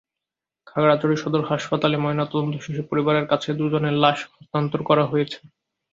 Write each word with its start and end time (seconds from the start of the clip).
খাগড়াছড়ি 0.67 1.15
সদর 1.17 1.41
হাসপাতালে 1.49 1.97
ময়নাতদন্ত 1.97 2.53
শেষে 2.65 2.83
পরিবারের 2.89 3.25
কাছে 3.31 3.49
দুজনের 3.59 3.95
লাশ 4.03 4.19
হস্তান্তর 4.31 4.81
করা 4.89 5.03
হয়েছে। 5.05 5.39